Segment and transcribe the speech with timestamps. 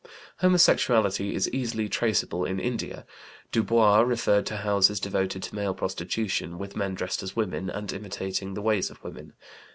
[0.37, 3.05] Homosexuality is easily traceable in India.
[3.51, 8.55] Dubois referred to houses devoted to male prostitution, with men dressed as women, and imitating
[8.55, 9.33] the ways of women.